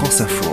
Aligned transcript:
France 0.00 0.22
Info. 0.22 0.50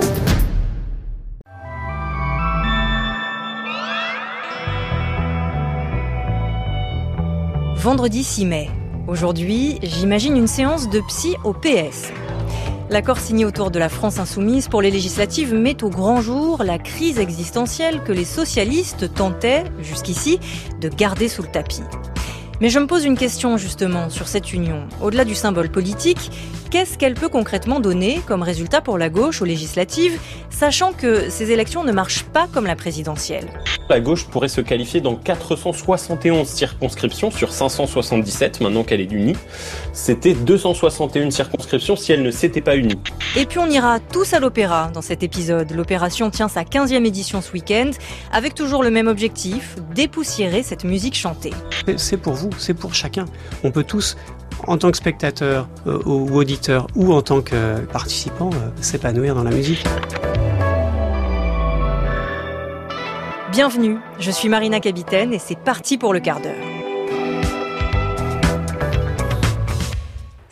Vendredi 7.77 8.25
6 8.25 8.45
mai. 8.45 8.69
Aujourd'hui, 9.07 9.79
j'imagine 9.83 10.35
une 10.35 10.47
séance 10.47 10.89
de 10.89 10.99
psy 10.99 11.37
au 11.45 11.53
PS. 11.53 12.11
L'accord 12.89 13.19
signé 13.19 13.45
autour 13.45 13.71
de 13.71 13.79
la 13.79 13.87
France 13.87 14.19
insoumise 14.19 14.67
pour 14.67 14.81
les 14.81 14.91
législatives 14.91 15.53
met 15.53 15.81
au 15.81 15.89
grand 15.89 16.19
jour 16.19 16.61
la 16.65 16.77
crise 16.77 17.17
existentielle 17.17 18.03
que 18.03 18.11
les 18.11 18.25
socialistes 18.25 19.13
tentaient, 19.13 19.63
jusqu'ici, 19.79 20.41
de 20.81 20.89
garder 20.89 21.29
sous 21.29 21.43
le 21.43 21.47
tapis. 21.47 21.83
Mais 22.59 22.69
je 22.69 22.79
me 22.79 22.87
pose 22.87 23.05
une 23.05 23.17
question 23.17 23.55
justement 23.55 24.09
sur 24.09 24.27
cette 24.27 24.51
union. 24.51 24.87
Au-delà 25.01 25.25
du 25.25 25.35
symbole 25.35 25.69
politique, 25.69 26.31
qu'est-ce 26.69 26.97
qu'elle 26.97 27.13
peut 27.13 27.29
concrètement 27.29 27.79
donner 27.79 28.21
comme 28.27 28.43
résultat 28.43 28.81
pour 28.81 28.97
la 28.97 29.09
gauche 29.09 29.41
aux 29.41 29.45
législatives, 29.45 30.19
sachant 30.49 30.93
que 30.93 31.29
ces 31.29 31.51
élections 31.51 31.83
ne 31.83 31.91
marchent 31.91 32.23
pas 32.23 32.47
comme 32.53 32.65
la 32.65 32.75
présidentielle? 32.75 33.47
La 33.89 33.99
gauche 33.99 34.25
pourrait 34.25 34.49
se 34.49 34.59
qualifier 34.59 34.99
dans 34.99 35.15
471 35.15 36.47
circonscriptions 36.47 37.31
sur 37.31 37.53
577 37.53 38.59
maintenant 38.61 38.83
qu'elle 38.83 39.01
est 39.01 39.11
unie. 39.11 39.35
C'était 39.93 40.33
261 40.33 41.31
circonscriptions 41.31 41.95
si 41.95 42.11
elle 42.11 42.21
ne 42.21 42.31
s'était 42.31 42.61
pas 42.61 42.75
unie. 42.75 42.99
Et 43.35 43.45
puis 43.45 43.59
on 43.59 43.67
ira 43.67 43.99
tous 43.99 44.33
à 44.33 44.39
l'opéra 44.39 44.91
dans 44.93 45.01
cet 45.01 45.23
épisode. 45.23 45.71
L'opération 45.71 46.29
tient 46.29 46.49
sa 46.49 46.63
15e 46.63 47.05
édition 47.05 47.41
ce 47.41 47.51
week-end, 47.53 47.91
avec 48.31 48.55
toujours 48.55 48.83
le 48.83 48.91
même 48.91 49.07
objectif, 49.07 49.75
dépoussiérer 49.95 50.63
cette 50.63 50.83
musique 50.83 51.15
chantée. 51.15 51.53
C'est 51.95 52.17
pour 52.17 52.33
vous, 52.33 52.49
c'est 52.57 52.73
pour 52.73 52.93
chacun. 52.93 53.25
On 53.63 53.71
peut 53.71 53.83
tous 53.83 54.17
en 54.65 54.77
tant 54.77 54.91
que 54.91 54.97
spectateur 54.97 55.67
euh, 55.85 55.99
ou 56.05 56.37
auditeur 56.37 56.87
ou 56.95 57.13
en 57.13 57.21
tant 57.21 57.41
que 57.41 57.79
participant, 57.85 58.49
euh, 58.53 58.69
s'épanouir 58.81 59.35
dans 59.35 59.43
la 59.43 59.51
musique. 59.51 59.83
Bienvenue, 63.51 63.97
je 64.19 64.31
suis 64.31 64.49
Marina 64.49 64.79
Capitaine 64.79 65.33
et 65.33 65.39
c'est 65.39 65.57
parti 65.57 65.97
pour 65.97 66.13
le 66.13 66.19
quart 66.19 66.41
d'heure. 66.41 66.53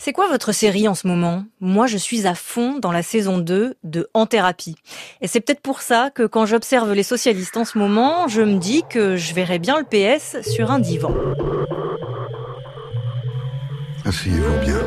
C'est 0.05 0.13
quoi 0.13 0.27
votre 0.27 0.51
série 0.51 0.87
en 0.87 0.93
ce 0.93 1.07
moment? 1.07 1.45
Moi, 1.59 1.87
je 1.87 1.97
suis 1.97 2.27
à 2.27 2.35
fond 2.35 2.77
dans 2.79 2.91
la 2.91 3.01
saison 3.01 3.39
2 3.39 3.73
de 3.83 4.07
En 4.13 4.27
thérapie. 4.27 4.75
Et 5.21 5.27
c'est 5.27 5.39
peut-être 5.39 5.61
pour 5.61 5.81
ça 5.81 6.11
que 6.13 6.27
quand 6.27 6.45
j'observe 6.45 6.93
les 6.93 7.01
socialistes 7.01 7.57
en 7.57 7.65
ce 7.65 7.79
moment, 7.79 8.27
je 8.27 8.43
me 8.43 8.59
dis 8.59 8.83
que 8.87 9.15
je 9.15 9.33
verrais 9.33 9.57
bien 9.57 9.79
le 9.79 9.83
PS 9.83 10.47
sur 10.47 10.69
un 10.69 10.77
divan. 10.77 11.11
Asseyez-vous 14.05 14.59
bien. 14.63 14.79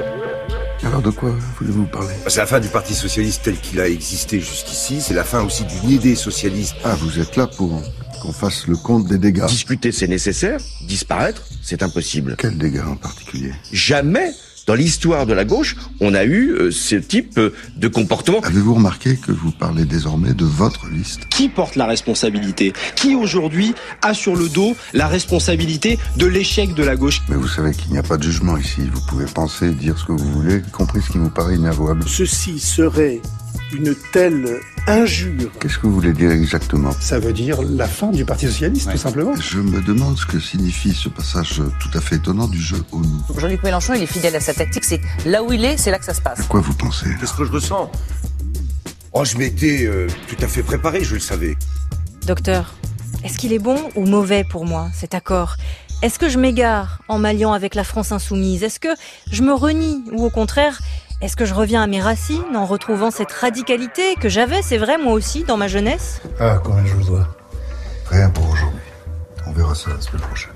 Alors 0.84 1.02
de 1.02 1.10
quoi 1.10 1.34
voulez-vous 1.58 1.86
parler? 1.86 2.14
C'est 2.28 2.38
la 2.38 2.46
fin 2.46 2.60
du 2.60 2.68
Parti 2.68 2.94
Socialiste 2.94 3.42
tel 3.42 3.56
qu'il 3.58 3.80
a 3.80 3.88
existé 3.88 4.38
jusqu'ici, 4.38 5.00
c'est 5.00 5.12
la 5.12 5.24
fin 5.24 5.42
aussi 5.42 5.64
d'une 5.64 5.90
idée 5.90 6.14
socialiste. 6.14 6.76
Ah, 6.84 6.94
vous 6.94 7.18
êtes 7.18 7.34
là 7.34 7.48
pour 7.48 7.82
qu'on 8.22 8.32
fasse 8.32 8.68
le 8.68 8.76
compte 8.76 9.08
des 9.08 9.18
dégâts? 9.18 9.46
Discuter 9.46 9.90
c'est 9.90 10.06
nécessaire, 10.06 10.60
disparaître 10.82 11.42
c'est 11.62 11.82
impossible. 11.82 12.36
Quels 12.38 12.56
dégâts 12.56 12.84
en 12.86 12.94
particulier? 12.94 13.52
Jamais 13.72 14.30
dans 14.68 14.74
l'histoire 14.74 15.24
de 15.24 15.32
la 15.32 15.46
gauche, 15.46 15.76
on 15.98 16.12
a 16.12 16.24
eu 16.24 16.50
euh, 16.50 16.70
ce 16.70 16.94
type 16.94 17.38
euh, 17.38 17.54
de 17.76 17.88
comportement. 17.88 18.40
Avez-vous 18.40 18.74
remarqué 18.74 19.16
que 19.16 19.32
vous 19.32 19.50
parlez 19.50 19.86
désormais 19.86 20.34
de 20.34 20.44
votre 20.44 20.88
liste? 20.88 21.26
Qui 21.30 21.48
porte 21.48 21.74
la 21.74 21.86
responsabilité? 21.86 22.74
Qui 22.94 23.14
aujourd'hui 23.14 23.74
a 24.02 24.12
sur 24.12 24.36
le 24.36 24.50
dos 24.50 24.76
la 24.92 25.08
responsabilité 25.08 25.98
de 26.16 26.26
l'échec 26.26 26.74
de 26.74 26.84
la 26.84 26.96
gauche? 26.96 27.22
Mais 27.30 27.36
vous 27.36 27.48
savez 27.48 27.72
qu'il 27.72 27.92
n'y 27.92 27.98
a 27.98 28.02
pas 28.02 28.18
de 28.18 28.24
jugement 28.24 28.58
ici. 28.58 28.82
Vous 28.92 29.00
pouvez 29.08 29.24
penser, 29.24 29.70
dire 29.70 29.96
ce 29.96 30.04
que 30.04 30.12
vous 30.12 30.32
voulez, 30.32 30.58
y 30.58 30.70
compris 30.70 31.00
ce 31.00 31.12
qui 31.12 31.18
vous 31.18 31.30
paraît 31.30 31.54
inavouable. 31.56 32.04
Ceci 32.06 32.58
serait 32.58 33.22
une 33.72 33.94
telle 34.12 34.60
injure. 34.86 35.50
Qu'est-ce 35.60 35.78
que 35.78 35.86
vous 35.86 35.94
voulez 35.94 36.12
dire 36.12 36.30
exactement? 36.30 36.90
Ça 37.00 37.18
veut 37.18 37.32
dire 37.32 37.60
la 37.62 37.86
fin 37.86 38.08
du 38.08 38.24
Parti 38.24 38.46
Socialiste, 38.46 38.90
tout 38.90 38.98
simplement. 38.98 39.34
Je 39.36 39.58
me 39.58 39.80
demande 39.82 40.16
ce 40.18 40.26
que 40.26 40.40
signifie 40.40 40.92
ce 40.92 41.08
passage 41.08 41.60
tout 41.80 41.90
à 41.96 42.00
fait 42.00 42.16
étonnant 42.16 42.46
du 42.48 42.60
jeu 42.60 42.82
au 42.92 43.00
nous. 43.00 43.22
Jean-Luc 43.38 43.62
Mélenchon, 43.62 43.94
il 43.94 44.02
est 44.02 44.06
fidèle 44.06 44.36
à 44.36 44.40
sa 44.40 44.54
tactique, 44.54 44.84
c'est 44.84 45.00
là 45.26 45.42
où 45.42 45.52
il 45.52 45.64
est, 45.64 45.76
c'est 45.76 45.90
là 45.90 45.98
que 45.98 46.04
ça 46.04 46.14
se 46.14 46.20
passe. 46.20 46.40
À 46.40 46.44
quoi 46.44 46.60
vous 46.60 46.74
pensez? 46.74 47.06
Qu'est-ce 47.20 47.34
que 47.34 47.44
je 47.44 47.52
ressens? 47.52 47.90
Oh, 49.12 49.24
je 49.24 49.36
m'étais 49.36 49.86
euh, 49.86 50.06
tout 50.28 50.36
à 50.44 50.48
fait 50.48 50.62
préparé, 50.62 51.04
je 51.04 51.14
le 51.14 51.20
savais. 51.20 51.56
Docteur, 52.26 52.74
est-ce 53.24 53.38
qu'il 53.38 53.52
est 53.52 53.58
bon 53.58 53.78
ou 53.96 54.06
mauvais 54.06 54.44
pour 54.44 54.64
moi, 54.64 54.88
cet 54.94 55.14
accord? 55.14 55.56
Est-ce 56.02 56.18
que 56.18 56.28
je 56.28 56.38
m'égare 56.38 57.02
en 57.08 57.18
m'alliant 57.18 57.52
avec 57.52 57.74
la 57.74 57.84
France 57.84 58.12
insoumise? 58.12 58.62
Est-ce 58.62 58.78
que 58.78 58.88
je 59.32 59.42
me 59.42 59.52
renie 59.52 60.04
ou 60.12 60.24
au 60.24 60.30
contraire, 60.30 60.80
est-ce 61.20 61.34
que 61.34 61.44
je 61.44 61.54
reviens 61.54 61.82
à 61.82 61.86
mes 61.88 62.00
racines 62.00 62.56
en 62.56 62.64
retrouvant 62.64 63.10
cette 63.10 63.32
radicalité 63.32 64.14
que 64.14 64.28
j'avais, 64.28 64.62
c'est 64.62 64.78
vrai, 64.78 64.98
moi 64.98 65.14
aussi, 65.14 65.42
dans 65.42 65.56
ma 65.56 65.66
jeunesse? 65.66 66.22
Ah, 66.38 66.60
combien 66.62 66.86
je 66.86 66.94
vous 66.94 67.04
dois 67.04 67.26
Rien 68.06 68.30
pour 68.30 68.48
aujourd'hui. 68.48 68.80
On 69.46 69.52
verra 69.52 69.74
ça 69.74 69.90
la 69.90 70.00
semaine 70.00 70.22
prochaine. 70.22 70.52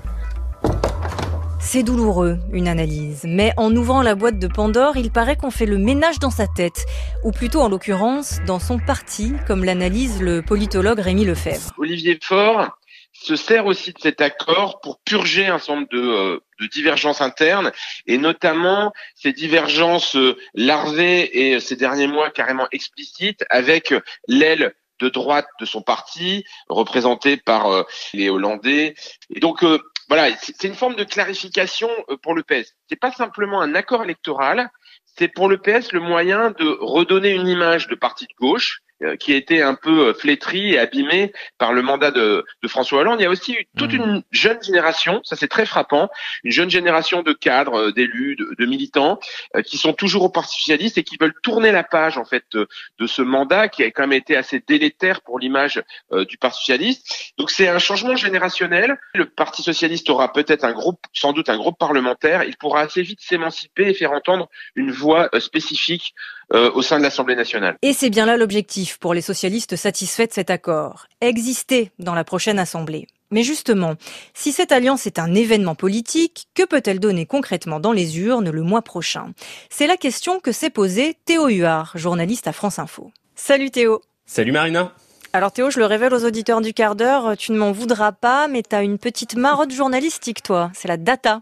C'est 1.59 1.83
douloureux, 1.83 2.39
une 2.51 2.67
analyse, 2.67 3.21
mais 3.25 3.51
en 3.57 3.75
ouvrant 3.75 4.01
la 4.01 4.15
boîte 4.15 4.39
de 4.39 4.47
Pandore, 4.47 4.95
il 4.95 5.11
paraît 5.11 5.35
qu'on 5.35 5.51
fait 5.51 5.65
le 5.65 5.77
ménage 5.77 6.19
dans 6.19 6.29
sa 6.29 6.47
tête, 6.47 6.85
ou 7.23 7.31
plutôt 7.31 7.61
en 7.61 7.69
l'occurrence 7.69 8.39
dans 8.45 8.59
son 8.59 8.79
parti, 8.79 9.33
comme 9.47 9.63
l'analyse 9.63 10.21
le 10.21 10.41
politologue 10.41 10.99
Rémi 10.99 11.25
Lefebvre. 11.25 11.71
Olivier 11.77 12.19
Faure 12.21 12.77
se 13.23 13.35
sert 13.37 13.65
aussi 13.65 13.93
de 13.93 13.99
cet 13.99 14.19
accord 14.19 14.81
pour 14.81 14.99
purger 14.99 15.47
un 15.47 15.59
nombre 15.69 15.87
de, 15.91 15.99
euh, 15.99 16.39
de 16.59 16.67
divergences 16.67 17.21
internes 17.21 17.71
et 18.05 18.17
notamment 18.17 18.91
ces 19.15 19.31
divergences 19.31 20.15
euh, 20.17 20.37
larvées 20.53 21.47
et 21.47 21.55
euh, 21.55 21.59
ces 21.59 21.77
derniers 21.77 22.07
mois 22.07 22.29
carrément 22.29 22.67
explicites 22.71 23.45
avec 23.49 23.93
l'aile 24.27 24.73
de 24.99 25.09
droite 25.09 25.47
de 25.59 25.65
son 25.65 25.81
parti 25.81 26.43
représentée 26.67 27.37
par 27.37 27.67
euh, 27.71 27.83
les 28.13 28.29
Hollandais. 28.29 28.95
Et 29.33 29.39
donc 29.39 29.63
euh, 29.63 29.79
voilà 30.09 30.35
c'est 30.37 30.67
une 30.67 30.75
forme 30.75 30.95
de 30.95 31.05
clarification 31.05 31.89
euh, 32.09 32.17
pour 32.17 32.35
le 32.35 32.43
PS 32.43 32.75
c'est 32.89 32.99
pas 32.99 33.11
simplement 33.11 33.61
un 33.61 33.73
accord 33.73 34.03
électoral 34.03 34.69
c'est 35.17 35.29
pour 35.29 35.47
le 35.47 35.57
PS 35.57 35.93
le 35.93 36.01
moyen 36.01 36.51
de 36.51 36.77
redonner 36.81 37.29
une 37.29 37.47
image 37.47 37.87
de 37.87 37.95
parti 37.95 38.25
de 38.25 38.33
gauche 38.37 38.79
euh, 38.79 38.82
qui 39.19 39.33
a 39.33 39.35
été 39.35 39.61
un 39.61 39.75
peu 39.75 40.07
euh, 40.07 40.13
flétrie 40.13 40.73
et 40.73 40.79
abîmée 40.79 41.33
par 41.57 41.73
le 41.73 41.81
mandat 41.81 42.11
de, 42.11 42.45
de 42.61 42.67
François 42.67 43.01
Hollande. 43.01 43.19
Il 43.19 43.23
y 43.23 43.25
a 43.25 43.29
aussi 43.29 43.53
eu 43.53 43.67
toute 43.77 43.93
une 43.93 44.23
jeune 44.31 44.61
génération, 44.61 45.21
ça 45.23 45.35
c'est 45.35 45.47
très 45.47 45.65
frappant, 45.65 46.09
une 46.43 46.51
jeune 46.51 46.69
génération 46.69 47.21
de 47.21 47.33
cadres, 47.33 47.87
euh, 47.87 47.91
d'élus, 47.91 48.35
de, 48.35 48.55
de 48.57 48.65
militants 48.65 49.19
euh, 49.55 49.61
qui 49.61 49.77
sont 49.77 49.93
toujours 49.93 50.23
au 50.23 50.29
Parti 50.29 50.59
socialiste 50.59 50.97
et 50.97 51.03
qui 51.03 51.17
veulent 51.19 51.33
tourner 51.43 51.71
la 51.71 51.83
page 51.83 52.17
en 52.17 52.25
fait 52.25 52.43
de, 52.53 52.67
de 52.99 53.07
ce 53.07 53.21
mandat 53.21 53.67
qui 53.67 53.83
a 53.83 53.91
quand 53.91 54.03
même 54.03 54.13
été 54.13 54.35
assez 54.35 54.63
délétère 54.65 55.21
pour 55.21 55.39
l'image 55.39 55.81
euh, 56.11 56.25
du 56.25 56.37
Parti 56.37 56.59
socialiste. 56.59 57.33
Donc 57.37 57.51
c'est 57.51 57.67
un 57.67 57.79
changement 57.79 58.15
générationnel. 58.15 58.97
Le 59.15 59.25
Parti 59.25 59.63
socialiste 59.63 60.09
aura 60.09 60.31
peut-être 60.31 60.63
un 60.63 60.73
groupe, 60.73 60.99
sans 61.13 61.33
doute 61.33 61.49
un 61.49 61.57
groupe 61.57 61.77
parlementaire. 61.77 62.43
Il 62.43 62.57
pourra 62.57 62.81
assez 62.81 63.01
vite 63.01 63.19
s'émanciper 63.21 63.89
et 63.89 63.93
faire 63.93 64.11
entendre 64.11 64.49
une 64.75 64.91
voix 64.91 65.29
euh, 65.33 65.39
spécifique 65.39 66.13
euh, 66.53 66.69
au 66.73 66.81
sein 66.81 66.97
de 66.97 67.03
l'Assemblée 67.03 67.35
nationale. 67.35 67.77
Et 67.81 67.93
c'est 67.93 68.09
bien 68.09 68.25
là 68.25 68.37
l'objectif 68.37 68.82
pour 68.99 69.13
les 69.13 69.21
socialistes 69.21 69.75
satisfaits 69.75 70.27
de 70.27 70.33
cet 70.33 70.49
accord. 70.49 71.07
Exister 71.21 71.91
dans 71.99 72.15
la 72.15 72.23
prochaine 72.23 72.59
Assemblée. 72.59 73.07
Mais 73.31 73.43
justement, 73.43 73.95
si 74.33 74.51
cette 74.51 74.71
alliance 74.71 75.07
est 75.07 75.17
un 75.17 75.33
événement 75.33 75.73
politique, 75.73 76.47
que 76.53 76.63
peut-elle 76.63 76.99
donner 76.99 77.25
concrètement 77.25 77.79
dans 77.79 77.91
les 77.91 78.19
urnes 78.19 78.51
le 78.51 78.61
mois 78.61 78.83
prochain? 78.83 79.33
C'est 79.69 79.87
la 79.87 79.97
question 79.97 80.39
que 80.39 80.51
s'est 80.51 80.69
posée 80.69 81.17
Théo 81.25 81.47
Huard, 81.47 81.93
journaliste 81.95 82.47
à 82.47 82.53
France 82.53 82.77
Info. 82.77 83.11
Salut 83.35 83.71
Théo 83.71 84.01
Salut 84.25 84.51
Marina 84.51 84.93
Alors 85.35 85.51
Théo, 85.51 85.71
je 85.71 85.79
le 85.79 85.87
révèle 85.87 86.13
aux 86.13 86.25
auditeurs 86.25 86.61
du 86.61 86.75
quart 86.75 86.95
d'heure, 86.95 87.35
tu 87.35 87.53
ne 87.53 87.57
m'en 87.57 87.71
voudras 87.71 88.11
pas, 88.11 88.47
mais 88.47 88.61
tu 88.61 88.75
as 88.75 88.83
une 88.83 88.99
petite 88.99 89.35
marotte 89.35 89.71
journalistique, 89.71 90.43
toi. 90.43 90.69
C'est 90.75 90.87
la 90.87 90.95
data. 90.95 91.39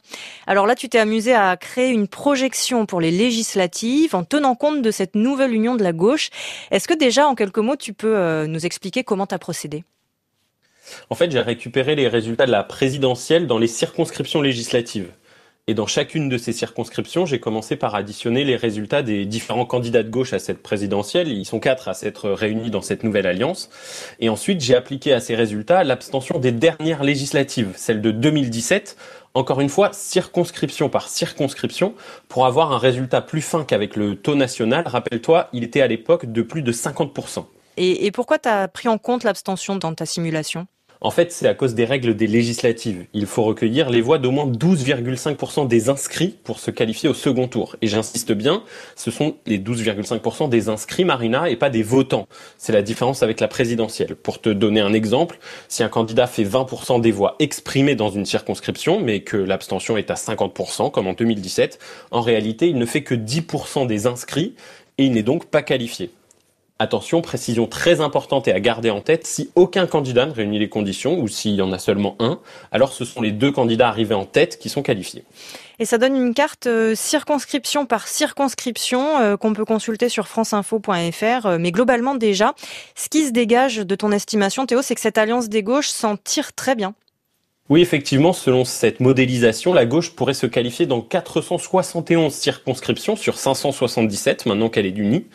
Alors 0.48 0.66
là, 0.66 0.76
tu 0.76 0.88
t'es 0.88 0.98
amusé 0.98 1.34
à 1.34 1.58
créer 1.58 1.90
une 1.90 2.08
projection 2.08 2.86
pour 2.86 3.02
les 3.02 3.12
législatives 3.12 4.16
en 4.16 4.24
tenant 4.24 4.56
compte 4.56 4.82
de 4.82 4.92
cette 4.92 5.14
nouvelle 5.14 5.54
union 5.54 5.76
de 5.76 5.84
la 5.84 5.92
gauche. 5.92 6.30
Est-ce 6.72 6.88
que 6.88 6.94
déjà, 6.94 7.28
en 7.28 7.36
quelques 7.36 7.58
mots, 7.58 7.76
tu 7.76 7.92
peux 7.92 8.16
euh, 8.16 8.48
nous 8.48 8.66
expliquer 8.66 9.04
comment 9.04 9.28
tu 9.28 9.36
as 9.36 9.40
procédé? 9.40 9.84
En 11.10 11.16
fait, 11.16 11.30
j'ai 11.30 11.42
récupéré 11.42 11.96
les 11.96 12.08
résultats 12.08 12.46
de 12.46 12.52
la 12.52 12.64
présidentielle 12.64 13.46
dans 13.46 13.58
les 13.58 13.68
circonscriptions 13.68 14.42
législatives. 14.42 15.12
Et 15.68 15.76
dans 15.76 15.86
chacune 15.86 16.28
de 16.28 16.40
ces 16.40 16.54
circonscriptions, 16.54 17.28
j'ai 17.28 17.40
commencé 17.40 17.76
par 17.76 17.94
additionner 17.94 18.44
les 18.44 18.56
résultats 18.56 19.04
des 19.04 19.26
différents 19.26 19.68
candidats 19.68 20.02
de 20.02 20.10
gauche 20.10 20.34
à 20.34 20.40
cette 20.40 20.64
présidentielle. 20.64 21.28
Ils 21.28 21.46
sont 21.46 21.60
quatre 21.60 21.88
à 21.88 21.94
s'être 21.94 22.32
réunis 22.32 22.72
dans 22.72 22.82
cette 22.82 23.04
nouvelle 23.04 23.28
alliance. 23.28 23.70
Et 24.20 24.30
ensuite, 24.30 24.60
j'ai 24.62 24.76
appliqué 24.76 25.14
à 25.14 25.20
ces 25.20 25.36
résultats 25.36 25.84
l'abstention 25.84 26.40
des 26.40 26.52
dernières 26.52 27.04
législatives, 27.04 27.74
celle 27.76 28.02
de 28.02 28.10
2017, 28.10 28.98
encore 29.36 29.62
une 29.62 29.70
fois, 29.70 29.92
circonscription 29.94 30.90
par 30.90 31.08
circonscription, 31.08 31.94
pour 32.28 32.48
avoir 32.48 32.72
un 32.72 32.80
résultat 32.80 33.22
plus 33.22 33.42
fin 33.42 33.64
qu'avec 33.64 33.96
le 33.96 34.16
taux 34.16 34.36
national. 34.36 34.88
Rappelle-toi, 34.88 35.48
il 35.54 35.64
était 35.64 35.82
à 35.82 35.88
l'époque 35.88 36.26
de 36.26 36.42
plus 36.42 36.64
de 36.64 36.72
50%. 36.72 37.46
et, 37.78 38.12
pourquoi 38.12 38.40
tu 38.40 38.50
as 38.50 38.68
pris 38.68 38.90
en 38.90 38.98
compte 38.98 39.24
l'abstention 39.24 39.76
dans 39.76 39.94
ta 39.94 40.08
simulation? 40.08 40.66
En 41.04 41.10
fait, 41.10 41.32
c'est 41.32 41.48
à 41.48 41.56
cause 41.56 41.74
des 41.74 41.84
règles 41.84 42.16
des 42.16 42.28
législatives. 42.28 43.08
Il 43.14 43.26
faut 43.26 43.42
recueillir 43.42 43.90
les 43.90 44.02
voix 44.02 44.20
d'au 44.20 44.30
moins 44.30 44.46
12,5% 44.46 45.68
des 45.68 45.90
inscrits 45.90 46.38
pour 46.44 46.60
se 46.60 46.70
qualifier 46.70 47.10
au 47.10 47.16
second 47.16 47.48
tour. 47.48 47.76
Et 47.82 47.88
j'insiste 47.88 48.34
bien, 48.34 48.62
ce 48.96 49.10
sont 49.10 49.36
les 49.48 49.58
12,5% 49.58 50.48
des 50.48 50.70
inscrits, 50.70 51.04
Marina, 51.04 51.50
et 51.50 51.56
pas 51.56 51.72
des 51.72 51.82
votants. 51.82 52.28
C'est 52.60 52.72
la 52.72 52.84
différence 52.84 53.24
avec 53.24 53.40
la 53.40 53.48
présidentielle. 53.48 54.16
Pour 54.16 54.42
te 54.42 54.50
donner 54.50 54.80
un 54.80 54.94
exemple, 54.94 55.40
si 55.70 55.82
un 55.82 55.90
candidat 55.90 56.28
fait 56.28 56.44
20% 56.44 57.02
des 57.02 57.12
voix 57.12 57.36
exprimées 57.40 57.96
dans 57.96 58.12
une 58.12 58.28
circonscription, 58.28 59.02
mais 59.02 59.22
que 59.22 59.38
l'abstention 59.38 59.98
est 59.98 60.12
à 60.12 60.16
50%, 60.16 60.92
comme 60.92 61.08
en 61.08 61.14
2017, 61.14 61.80
en 62.12 62.22
réalité, 62.22 62.68
il 62.68 62.78
ne 62.78 62.86
fait 62.86 63.02
que 63.02 63.16
10% 63.16 63.88
des 63.88 64.06
inscrits 64.06 64.54
et 65.00 65.06
il 65.06 65.14
n'est 65.14 65.24
donc 65.24 65.48
pas 65.48 65.64
qualifié. 65.64 66.12
Attention, 66.82 67.22
précision 67.22 67.68
très 67.68 68.02
importante 68.02 68.48
et 68.48 68.54
à 68.54 68.60
garder 68.60 68.90
en 68.90 69.02
tête, 69.02 69.28
si 69.28 69.52
aucun 69.54 69.86
candidat 69.86 70.26
ne 70.26 70.32
réunit 70.32 70.58
les 70.58 70.68
conditions 70.68 71.20
ou 71.20 71.28
s'il 71.28 71.54
y 71.54 71.62
en 71.62 71.72
a 71.72 71.78
seulement 71.78 72.16
un, 72.18 72.40
alors 72.72 72.92
ce 72.92 73.06
sont 73.06 73.22
les 73.22 73.32
deux 73.32 73.52
candidats 73.52 73.88
arrivés 73.88 74.16
en 74.16 74.26
tête 74.26 74.58
qui 74.58 74.68
sont 74.68 74.82
qualifiés. 74.82 75.24
Et 75.78 75.86
ça 75.86 76.00
donne 76.00 76.16
une 76.16 76.34
carte 76.34 76.66
euh, 76.66 76.96
circonscription 76.96 77.86
par 77.86 78.08
circonscription 78.08 79.20
euh, 79.20 79.38
qu'on 79.38 79.54
peut 79.54 79.64
consulter 79.64 80.10
sur 80.10 80.28
franceinfo.fr. 80.28 81.46
Euh, 81.46 81.58
mais 81.60 81.72
globalement 81.72 82.16
déjà, 82.16 82.56
ce 82.96 83.10
qui 83.10 83.28
se 83.28 83.32
dégage 83.32 83.78
de 83.78 83.94
ton 83.94 84.12
estimation, 84.12 84.66
Théo, 84.66 84.82
c'est 84.82 84.96
que 84.96 85.02
cette 85.02 85.20
alliance 85.20 85.50
des 85.50 85.62
gauches 85.62 85.90
s'en 85.90 86.18
tire 86.18 86.52
très 86.54 86.74
bien. 86.74 86.96
Oui, 87.72 87.80
effectivement, 87.80 88.34
selon 88.34 88.66
cette 88.66 89.00
modélisation, 89.00 89.72
la 89.72 89.86
gauche 89.86 90.12
pourrait 90.12 90.34
se 90.34 90.46
qualifier 90.46 90.88
dans 90.88 91.00
471 91.00 92.34
circonscriptions 92.34 93.16
sur 93.16 93.38
577, 93.38 94.46
maintenant 94.46 94.68
qu'elle 94.68 94.86
est 94.86 94.98
unie. 94.98 95.28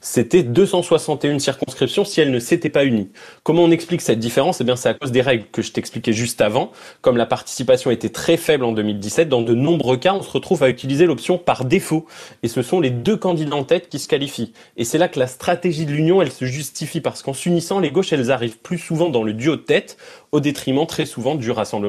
C'était 0.00 0.42
261 0.42 1.38
circonscriptions 1.38 2.04
si 2.04 2.20
elle 2.20 2.32
ne 2.32 2.40
s'était 2.40 2.68
pas 2.68 2.84
unie. 2.84 3.10
Comment 3.44 3.62
on 3.62 3.70
explique 3.70 4.00
cette 4.00 4.18
différence? 4.18 4.60
Eh 4.60 4.64
bien, 4.64 4.74
c'est 4.74 4.88
à 4.88 4.94
cause 4.94 5.12
des 5.12 5.20
règles 5.20 5.44
que 5.52 5.62
je 5.62 5.70
t'expliquais 5.70 6.12
juste 6.12 6.40
avant. 6.40 6.72
Comme 7.00 7.16
la 7.16 7.26
participation 7.26 7.92
était 7.92 8.08
très 8.08 8.38
faible 8.38 8.64
en 8.64 8.72
2017, 8.72 9.28
dans 9.28 9.42
de 9.42 9.54
nombreux 9.54 9.96
cas, 9.96 10.14
on 10.14 10.22
se 10.22 10.32
retrouve 10.32 10.64
à 10.64 10.70
utiliser 10.70 11.06
l'option 11.06 11.38
par 11.38 11.64
défaut. 11.64 12.06
Et 12.42 12.48
ce 12.48 12.62
sont 12.62 12.80
les 12.80 12.90
deux 12.90 13.16
candidats 13.16 13.54
en 13.54 13.62
tête 13.62 13.88
qui 13.88 14.00
se 14.00 14.08
qualifient. 14.08 14.52
Et 14.76 14.82
c'est 14.82 14.98
là 14.98 15.06
que 15.06 15.20
la 15.20 15.28
stratégie 15.28 15.86
de 15.86 15.92
l'Union, 15.92 16.20
elle 16.20 16.32
se 16.32 16.44
justifie 16.44 17.00
parce 17.00 17.22
qu'en 17.22 17.34
s'unissant, 17.34 17.78
les 17.78 17.92
gauches, 17.92 18.12
elles 18.12 18.32
arrivent 18.32 18.58
plus 18.58 18.78
souvent 18.78 19.10
dans 19.10 19.22
le 19.22 19.32
duo 19.32 19.54
de 19.54 19.60
tête 19.60 19.96
au 20.32 20.40
détriment 20.40 20.84
très 20.88 21.06
souvent 21.06 21.36
du 21.36 21.52
Rassemblement 21.52 21.83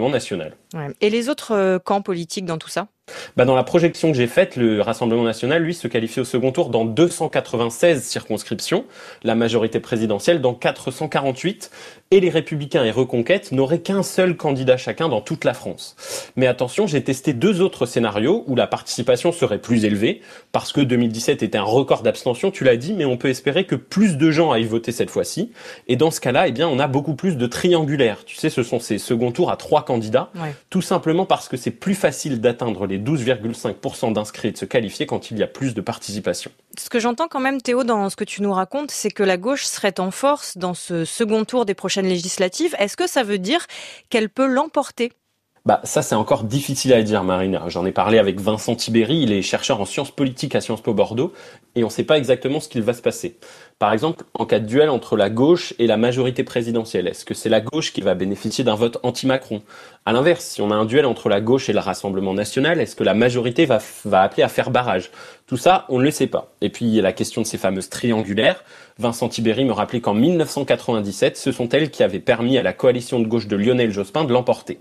Et 1.02 1.10
les 1.10 1.30
autres 1.30 1.54
euh, 1.54 1.80
camps 1.80 2.02
politiques 2.02 2.46
dans 2.46 2.58
tout 2.58 2.70
ça? 2.70 2.88
Bah 3.36 3.46
dans 3.46 3.56
la 3.56 3.64
projection 3.64 4.12
que 4.12 4.18
j'ai 4.18 4.28
faite, 4.28 4.56
le 4.56 4.82
Rassemblement 4.82 5.24
national, 5.24 5.62
lui, 5.62 5.74
se 5.74 5.88
qualifie 5.88 6.22
au 6.22 6.24
second 6.24 6.52
tour 6.52 6.70
dans 6.70 6.86
296 6.86 8.02
circonscriptions, 8.04 8.86
la 9.24 9.36
majorité 9.36 9.80
présidentielle 9.80 10.42
dans 10.42 10.54
448, 10.54 11.70
et 12.12 12.20
les 12.20 12.30
Républicains 12.30 12.86
et 12.86 12.92
Reconquête 12.92 13.52
n'auraient 13.52 13.82
qu'un 13.82 14.04
seul 14.04 14.38
candidat 14.38 14.78
chacun 14.78 15.10
dans 15.10 15.22
toute 15.22 15.44
la 15.44 15.54
France. 15.54 15.96
Mais 16.36 16.48
attention, 16.48 16.88
j'ai 16.88 17.04
testé 17.04 17.34
deux 17.34 17.62
autres 17.62 17.86
scénarios 17.86 18.44
où 18.48 18.56
la 18.56 18.68
participation 18.68 19.32
serait 19.32 19.60
plus 19.60 19.86
élevée, 19.86 20.22
parce 20.52 20.72
que 20.72 20.82
2017 20.82 21.44
était 21.44 21.58
un 21.58 21.64
record 21.64 22.04
d'abstention, 22.04 22.52
tu 22.52 22.64
l'as 22.64 22.78
dit, 22.78 22.94
mais 22.94 23.06
on 23.06 23.18
peut 23.18 23.30
espérer 23.30 23.66
que 23.66 23.76
plus 23.76 24.18
de 24.18 24.32
gens 24.32 24.52
aillent 24.52 24.64
voter 24.64 24.92
cette 24.92 25.10
fois-ci, 25.10 25.52
et 25.88 25.96
dans 25.96 26.12
ce 26.12 26.22
cas-là, 26.22 26.48
eh 26.48 26.52
bien, 26.52 26.68
on 26.68 26.80
a 26.80 26.88
beaucoup 26.88 27.16
plus 27.16 27.38
de 27.38 27.48
triangulaires. 27.48 28.24
Tu 28.26 28.36
sais, 28.36 28.50
ce 28.50 28.64
sont 28.64 28.80
ces 28.80 28.98
second 28.98 29.32
tours 29.32 29.52
à 29.52 29.58
trois 29.58 29.84
candidats, 29.84 30.32
tout 30.70 30.82
simplement 30.82 31.26
parce 31.26 31.50
que 31.50 31.58
c'est 31.58 31.72
plus 31.72 31.96
facile 31.96 32.40
d'atteindre 32.40 32.86
les 32.88 32.95
12,5% 32.98 34.14
d'inscrits 34.14 34.52
de 34.52 34.58
se 34.58 34.66
qualifier 34.66 35.06
quand 35.06 35.32
il 35.32 35.38
y 35.38 35.44
a 35.44 35.48
plus 35.48 35.74
de 35.74 35.82
participation. 35.82 36.52
Ce 36.78 36.90
que 36.90 37.00
j'entends 37.00 37.28
quand 37.28 37.40
même, 37.40 37.62
Théo, 37.62 37.84
dans 37.84 38.10
ce 38.10 38.16
que 38.16 38.24
tu 38.24 38.42
nous 38.42 38.54
racontes, 38.54 38.92
c'est 38.92 39.12
que 39.12 39.24
la 39.24 39.38
gauche 39.38 39.66
serait 39.66 40.00
en 40.00 40.12
force 40.12 40.58
dans 40.58 40.74
ce 40.74 41.06
second 41.06 41.46
tour 41.46 41.66
des 41.66 41.74
prochaines 41.74 42.08
législatives. 42.08 42.76
Est-ce 42.80 42.98
que 42.98 43.08
ça 43.08 43.24
veut 43.24 43.40
dire 43.40 43.66
qu'elle 44.10 44.30
peut 44.30 44.48
l'emporter? 44.48 45.12
Bah 45.66 45.82
ça 45.84 46.04
c'est 46.04 46.14
encore 46.14 46.44
difficile 46.44 46.94
à 46.94 47.02
dire 47.02 47.24
Marina. 47.24 47.64
J'en 47.70 47.88
ai 47.88 47.92
parlé 47.92 48.20
avec 48.20 48.40
Vincent 48.40 48.76
Tibéry, 48.76 49.22
il 49.22 49.32
est 49.32 49.42
chercheur 49.42 49.82
en 49.82 49.86
sciences 49.86 50.12
politiques 50.12 50.54
à 50.54 50.62
Sciences 50.62 50.82
Po 50.82 50.94
Bordeaux 50.94 51.34
et 51.74 51.84
on 51.84 51.88
ne 51.88 51.92
sait 51.92 52.04
pas 52.04 52.20
exactement 52.20 52.60
ce 52.60 52.70
qu'il 52.70 52.84
va 52.84 52.94
se 52.94 53.02
passer. 53.02 53.40
Par 53.78 53.92
exemple, 53.92 54.24
en 54.34 54.46
cas 54.46 54.60
de 54.60 54.66
duel 54.66 54.90
entre 54.90 55.18
la 55.18 55.30
gauche 55.30 55.74
et 55.80 55.86
la 55.86 55.98
majorité 55.98 56.46
présidentielle, 56.46 57.10
est-ce 57.10 57.26
que 57.26 57.34
c'est 57.34 57.50
la 57.50 57.60
gauche 57.60 57.92
qui 57.92 58.00
va 58.00 58.16
bénéficier 58.16 58.64
d'un 58.64 58.76
vote 58.76 59.00
anti-Macron? 59.04 59.64
À 60.06 60.14
l'inverse, 60.14 60.46
si 60.46 60.62
on 60.62 60.72
a 60.72 60.76
un 60.76 60.86
duel 60.86 61.06
entre 61.06 61.28
la 61.28 61.42
gauche 61.42 61.68
et 61.68 61.74
le 61.74 61.80
Rassemblement 61.80 62.34
national, 62.34 62.80
est-ce 62.80 62.96
que 62.96 63.04
la 63.04 63.14
majorité 63.14 63.66
va, 63.66 63.82
appeler 64.14 64.44
à 64.44 64.48
faire 64.48 64.72
barrage? 64.72 65.12
Tout 65.46 65.58
ça, 65.58 65.86
on 65.90 66.00
ne 66.00 66.06
le 66.06 66.12
sait 66.12 66.28
pas. 66.28 66.54
Et 66.62 66.70
puis 66.70 66.86
il 66.86 66.96
y 66.96 67.00
a 67.00 67.02
la 67.02 67.12
question 67.12 67.42
de 67.42 67.48
ces 67.48 67.58
fameuses 67.58 67.90
triangulaires. 67.90 68.64
Vincent 68.98 69.28
Tibéry 69.28 69.66
me 69.66 69.74
rappelait 69.74 70.00
qu'en 70.00 70.14
1997, 70.14 71.36
ce 71.36 71.52
sont 71.52 71.68
elles 71.68 71.92
qui 71.92 72.02
avaient 72.02 72.20
permis 72.20 72.58
à 72.58 72.64
la 72.64 72.72
coalition 72.72 73.20
de 73.20 73.28
gauche 73.28 73.48
de 73.48 73.58
Lionel 73.58 73.92
Jospin 73.92 74.24
de 74.24 74.32
l'emporter. 74.32 74.80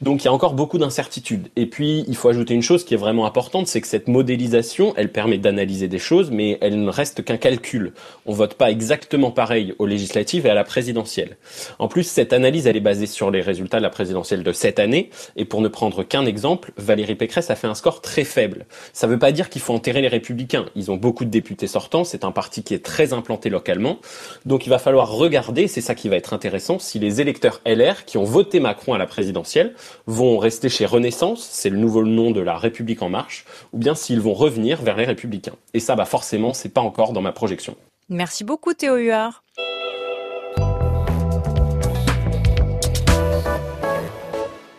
Donc 0.00 0.22
il 0.22 0.24
y 0.24 0.28
a 0.28 0.32
encore 0.32 0.54
beaucoup 0.54 0.78
d'incertitudes. 0.78 1.48
Et 1.56 1.66
puis 1.66 2.04
il 2.08 2.16
faut 2.16 2.28
ajouter 2.28 2.54
une 2.54 2.62
chose 2.62 2.84
qui 2.84 2.94
est 2.94 2.96
vraiment 2.96 3.26
importante, 3.26 3.66
c'est 3.66 3.82
que 3.82 3.86
cette 3.86 4.08
modélisation, 4.08 4.94
elle 4.96 5.12
permet 5.12 5.36
d'analyser 5.36 5.88
des 5.88 5.98
choses, 5.98 6.30
mais 6.30 6.56
elle 6.62 6.82
ne 6.82 6.90
reste 6.90 7.22
qu'un 7.22 7.36
calcul. 7.36 7.92
On 8.24 8.32
vote 8.32 8.54
pas 8.54 8.70
exactement 8.70 9.30
pareil 9.30 9.74
aux 9.78 9.86
législatives 9.86 10.46
et 10.46 10.50
à 10.50 10.54
la 10.54 10.64
présidentielle. 10.64 11.36
En 11.78 11.88
plus, 11.88 12.04
cette 12.04 12.32
analyse, 12.32 12.66
elle 12.66 12.76
est 12.76 12.80
basée 12.80 13.06
sur 13.06 13.30
les 13.30 13.42
résultats 13.42 13.76
de 13.76 13.82
la 13.82 13.90
présidentielle 13.90 14.42
de 14.42 14.52
cette 14.52 14.78
année. 14.78 15.10
Et 15.36 15.44
pour 15.44 15.60
ne 15.60 15.68
prendre 15.68 16.02
qu'un 16.02 16.24
exemple, 16.24 16.72
Valérie 16.78 17.14
Pécresse 17.14 17.50
a 17.50 17.54
fait 17.54 17.66
un 17.66 17.74
score 17.74 18.00
très 18.00 18.24
faible. 18.24 18.64
Ça 18.94 19.06
ne 19.06 19.12
veut 19.12 19.18
pas 19.18 19.32
dire 19.32 19.50
qu'il 19.50 19.60
faut 19.60 19.74
enterrer 19.74 20.00
les 20.00 20.08
républicains. 20.08 20.64
Ils 20.76 20.90
ont 20.90 20.96
beaucoup 20.96 21.26
de 21.26 21.30
députés 21.30 21.66
sortants. 21.66 22.04
C'est 22.04 22.24
un 22.24 22.32
parti 22.32 22.62
qui 22.62 22.72
est 22.72 22.84
très 22.84 23.12
implanté 23.12 23.50
localement. 23.50 23.98
Donc 24.46 24.66
il 24.66 24.70
va 24.70 24.78
falloir 24.78 25.10
regarder, 25.12 25.68
c'est 25.68 25.82
ça 25.82 25.94
qui 25.94 26.08
va 26.08 26.16
être 26.16 26.32
intéressant, 26.32 26.78
si 26.78 26.98
les 26.98 27.20
électeurs 27.20 27.60
LR 27.66 28.06
qui 28.06 28.16
ont 28.16 28.24
voté 28.24 28.60
Macron 28.60 28.94
à 28.94 28.98
la 28.98 29.06
présidentielle 29.06 29.74
vont 30.06 30.38
rester 30.38 30.68
chez 30.68 30.86
Renaissance, 30.86 31.48
c'est 31.50 31.70
le 31.70 31.78
nouveau 31.78 32.04
nom 32.04 32.30
de 32.30 32.40
la 32.40 32.56
République 32.56 33.02
en 33.02 33.08
marche, 33.08 33.44
ou 33.72 33.78
bien 33.78 33.94
s'ils 33.94 34.20
vont 34.20 34.34
revenir 34.34 34.82
vers 34.82 34.96
les 34.96 35.04
Républicains. 35.04 35.56
Et 35.74 35.80
ça, 35.80 35.96
bah 35.96 36.04
forcément, 36.04 36.52
c'est 36.52 36.68
pas 36.68 36.80
encore 36.80 37.12
dans 37.12 37.22
ma 37.22 37.32
projection. 37.32 37.76
Merci 38.08 38.44
beaucoup 38.44 38.74
Théo 38.74 38.96
Huard. 38.96 39.42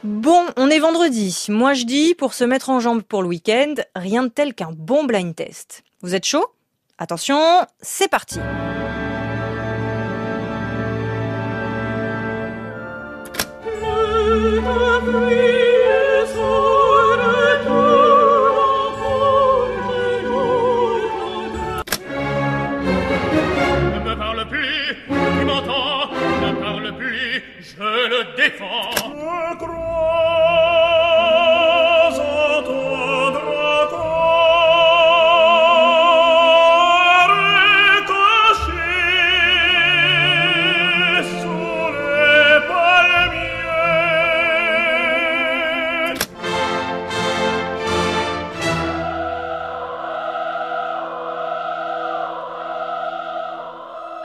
Bon, 0.04 0.46
on 0.58 0.70
est 0.70 0.80
vendredi. 0.80 1.46
Moi 1.50 1.74
je 1.74 1.86
dis, 1.86 2.16
pour 2.16 2.34
se 2.34 2.44
mettre 2.44 2.70
en 2.70 2.80
jambe 2.80 3.02
pour 3.02 3.22
le 3.22 3.28
week-end, 3.30 3.76
rien 3.96 4.24
de 4.24 4.30
tel 4.30 4.54
qu'un 4.54 4.72
bon 4.72 5.04
blind 5.04 5.36
test. 5.36 5.84
Vous 6.02 6.16
êtes 6.16 6.26
chaud? 6.26 6.46
Attention, 6.98 7.40
c'est 7.82 8.08
parti. 8.08 8.38
Ne 23.94 24.00
me 24.10 24.16
parle 24.16 24.48
plus, 24.48 24.98
tu 25.08 25.46
m'entends 25.46 26.12
Ne 26.42 26.52
parle 26.62 26.98
plus, 26.98 27.44
je 27.60 27.84
le 28.10 28.36
défends. 28.38 29.01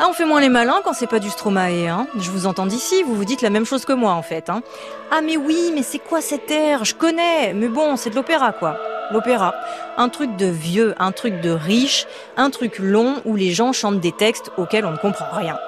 Ah, 0.07 0.11
on 0.11 0.13
fait 0.13 0.25
moins 0.25 0.41
les 0.41 0.49
malins 0.49 0.83
quand 0.85 0.93
c'est 0.93 1.09
pas 1.09 1.19
du 1.19 1.31
Stromae, 1.31 1.89
hein. 1.89 2.07
Je 2.17 2.31
vous 2.31 2.47
entends 2.47 2.67
d'ici, 2.67 3.03
vous 3.03 3.17
vous 3.17 3.25
dites 3.25 3.43
la 3.43 3.51
même 3.51 3.65
chose 3.65 3.85
que 3.85 3.93
moi, 3.93 4.13
en 4.13 4.23
fait, 4.23 4.51
hein. 4.51 4.63
Ah, 5.11 5.21
mais 5.21 5.37
oui, 5.37 5.73
mais 5.75 5.83
c'est 5.83 5.99
quoi 5.99 6.21
cet 6.21 6.49
air? 6.49 6.85
Je 6.85 6.95
connais, 6.95 7.53
mais 7.55 7.67
bon, 7.67 7.97
c'est 7.97 8.11
de 8.11 8.15
l'opéra, 8.15 8.53
quoi. 8.53 8.79
L'opéra. 9.11 9.53
Un 9.97 10.09
truc 10.09 10.37
de 10.37 10.47
vieux, 10.47 10.95
un 11.01 11.11
truc 11.11 11.41
de 11.41 11.51
riche, 11.51 12.07
un 12.37 12.51
truc 12.51 12.79
long 12.79 13.17
où 13.25 13.35
les 13.35 13.51
gens 13.51 13.73
chantent 13.73 13.99
des 13.99 14.13
textes 14.13 14.53
auxquels 14.57 14.87
on 14.87 14.93
ne 14.93 14.97
comprend 14.97 15.27
rien. 15.33 15.59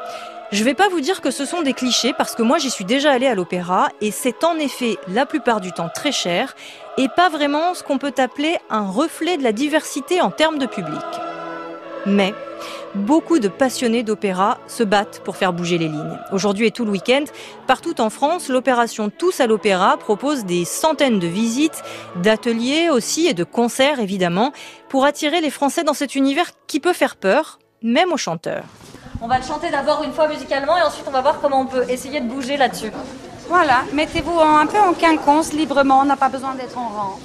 Je 0.52 0.62
vais 0.62 0.75
pas 0.75 0.88
vous 0.88 1.00
dire 1.00 1.21
que 1.21 1.33
ce 1.33 1.45
sont 1.45 1.62
des 1.62 1.73
clichés 1.73 2.14
parce 2.16 2.37
que 2.37 2.42
moi 2.42 2.59
j'y 2.59 2.71
suis 2.71 2.85
déjà 2.85 3.11
allée 3.11 3.26
à 3.26 3.35
l'opéra 3.35 3.88
et 4.00 4.12
c'est 4.12 4.45
en 4.45 4.57
effet 4.57 4.99
la 5.09 5.26
plupart 5.26 5.61
du 5.61 5.73
temps 5.73 5.90
très 5.92 6.12
cher 6.12 6.54
et 6.97 7.09
pas 7.09 7.28
vraiment 7.28 7.75
ce 7.75 7.83
qu'on 7.83 7.99
peut 7.99 8.14
appeler 8.16 8.57
un 8.71 8.87
reflet 8.88 9.37
de 9.37 9.42
la 9.42 9.52
diversité 9.52 10.21
en 10.21 10.30
termes 10.30 10.59
de 10.59 10.66
public. 10.66 11.04
Mais 12.07 12.33
beaucoup 12.95 13.38
de 13.38 13.49
passionnés 13.49 14.02
d'opéra 14.02 14.59
se 14.66 14.83
battent 14.83 15.21
pour 15.25 15.37
faire 15.37 15.52
bouger 15.52 15.78
les 15.78 15.88
lignes. 15.88 16.18
Aujourd'hui 16.33 16.66
et 16.66 16.71
tout 16.71 16.85
le 16.85 16.90
week-end, 16.90 17.25
partout 17.66 18.00
en 18.00 18.11
France, 18.11 18.49
l'opération 18.49 19.11
Tous 19.11 19.40
à 19.40 19.47
l'opéra 19.47 19.97
propose 19.97 20.45
des 20.45 20.64
centaines 20.64 21.18
de 21.18 21.26
visites, 21.26 21.83
d'ateliers 22.16 22.90
aussi 22.90 23.26
et 23.26 23.35
de 23.35 23.45
concerts 23.45 24.00
évidemment, 24.00 24.52
pour 24.88 25.04
attirer 25.04 25.40
les 25.40 25.50
Français 25.50 25.85
dans 25.85 25.95
cet 25.95 26.14
univers 26.14 26.50
qui 26.66 26.80
peut 26.80 26.92
faire 26.92 27.16
peur, 27.16 27.59
même 27.83 28.12
aux 28.12 28.16
chanteurs. 28.16 28.64
On 29.21 29.26
va 29.26 29.38
le 29.38 29.45
chanter 29.45 29.71
d'abord 29.71 30.02
une 30.04 30.12
fois 30.12 30.28
musicalement 30.28 30.76
et 30.76 30.83
ensuite 30.83 31.04
on 31.09 31.11
va 31.11 31.21
voir 31.21 31.40
comment 31.40 31.61
on 31.61 31.66
peut 31.66 31.85
essayer 31.88 32.21
de 32.21 32.28
bouger 32.28 32.57
là-dessus. 32.57 32.92
Voilà, 33.49 33.83
mettez-vous 33.92 34.38
un 34.38 34.66
peu 34.66 34.78
en 34.78 34.92
quinconce 34.92 35.52
librement, 35.52 36.00
on 36.00 36.04
n'a 36.04 36.16
pas 36.16 36.28
besoin 36.28 36.54
d'être 36.54 36.76
en 36.78 36.88
rang. 36.88 37.18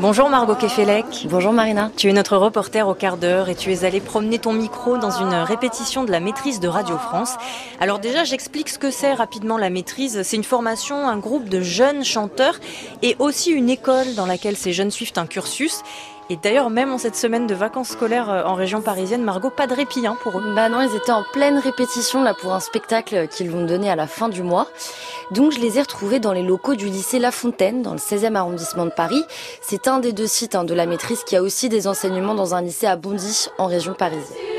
Bonjour 0.00 0.30
Margot 0.30 0.54
Kefelec. 0.54 1.26
Bonjour 1.28 1.52
Marina. 1.52 1.90
Tu 1.94 2.08
es 2.08 2.14
notre 2.14 2.38
reporter 2.38 2.88
au 2.88 2.94
quart 2.94 3.18
d'heure 3.18 3.50
et 3.50 3.54
tu 3.54 3.70
es 3.70 3.84
allée 3.84 4.00
promener 4.00 4.38
ton 4.38 4.54
micro 4.54 4.96
dans 4.96 5.10
une 5.10 5.34
répétition 5.34 6.04
de 6.04 6.10
la 6.10 6.20
maîtrise 6.20 6.58
de 6.58 6.68
Radio 6.68 6.96
France. 6.96 7.34
Alors 7.80 7.98
déjà, 7.98 8.24
j'explique 8.24 8.70
ce 8.70 8.78
que 8.78 8.90
c'est 8.90 9.12
rapidement 9.12 9.58
la 9.58 9.68
maîtrise. 9.68 10.22
C'est 10.22 10.38
une 10.38 10.44
formation, 10.44 11.06
un 11.06 11.18
groupe 11.18 11.50
de 11.50 11.60
jeunes 11.60 12.02
chanteurs 12.02 12.58
et 13.02 13.14
aussi 13.18 13.50
une 13.50 13.68
école 13.68 14.14
dans 14.14 14.24
laquelle 14.24 14.56
ces 14.56 14.72
jeunes 14.72 14.90
suivent 14.90 15.12
un 15.16 15.26
cursus. 15.26 15.82
Et 16.32 16.36
d'ailleurs, 16.36 16.70
même 16.70 16.92
en 16.92 16.98
cette 16.98 17.16
semaine 17.16 17.48
de 17.48 17.56
vacances 17.56 17.88
scolaires 17.88 18.30
euh, 18.30 18.44
en 18.44 18.54
région 18.54 18.80
parisienne, 18.80 19.24
Margot, 19.24 19.50
pas 19.50 19.66
de 19.66 19.74
répit 19.74 20.06
hein, 20.06 20.16
pour 20.22 20.38
eux. 20.38 20.54
Bah 20.54 20.68
non, 20.68 20.80
ils 20.80 20.96
étaient 20.96 21.10
en 21.10 21.24
pleine 21.32 21.58
répétition 21.58 22.22
là 22.22 22.34
pour 22.34 22.54
un 22.54 22.60
spectacle 22.60 23.26
qu'ils 23.26 23.50
vont 23.50 23.66
donner 23.66 23.90
à 23.90 23.96
la 23.96 24.06
fin 24.06 24.28
du 24.28 24.44
mois. 24.44 24.68
Donc 25.32 25.50
je 25.50 25.58
les 25.58 25.78
ai 25.78 25.80
retrouvés 25.80 26.20
dans 26.20 26.32
les 26.32 26.44
locaux 26.44 26.76
du 26.76 26.86
lycée 26.86 27.18
La 27.18 27.32
Fontaine, 27.32 27.82
dans 27.82 27.92
le 27.92 27.98
16e 27.98 28.36
arrondissement 28.36 28.84
de 28.84 28.92
Paris. 28.92 29.24
C'est 29.60 29.88
un 29.88 29.98
des 29.98 30.12
deux 30.12 30.28
sites 30.28 30.54
hein, 30.54 30.62
de 30.62 30.72
la 30.72 30.86
maîtrise 30.86 31.24
qui 31.24 31.34
a 31.34 31.42
aussi 31.42 31.68
des 31.68 31.88
enseignements 31.88 32.36
dans 32.36 32.54
un 32.54 32.62
lycée 32.62 32.86
à 32.86 32.94
Bondy, 32.94 33.48
en 33.58 33.66
région 33.66 33.94
parisienne. 33.94 34.49